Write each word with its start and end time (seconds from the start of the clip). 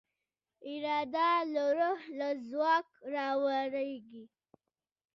اراده 0.69 1.29
د 1.53 1.55
روح 1.77 2.01
له 2.19 2.29
ځواک 2.47 2.87
راولاړېږي. 3.13 4.23